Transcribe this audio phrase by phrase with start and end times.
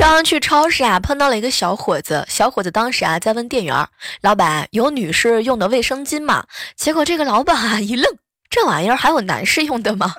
[0.00, 3.86] 刚刚去超市啊碰到了一个小伙子小伙子当时啊在问店员
[4.22, 6.46] 老板有女士用的卫生巾吗？
[6.74, 8.16] 结果这个老板啊一愣
[8.48, 10.14] 这玩意儿还有男士用的吗？